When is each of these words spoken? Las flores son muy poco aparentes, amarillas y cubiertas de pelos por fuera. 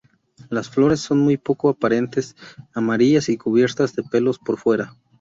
Las 0.49 0.67
flores 0.67 0.99
son 0.99 1.19
muy 1.19 1.37
poco 1.37 1.69
aparentes, 1.69 2.35
amarillas 2.73 3.29
y 3.29 3.37
cubiertas 3.37 3.95
de 3.95 4.01
pelos 4.01 4.39
por 4.39 4.57
fuera. 4.57 4.95